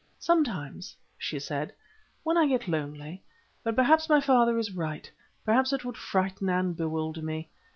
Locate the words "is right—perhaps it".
4.57-5.85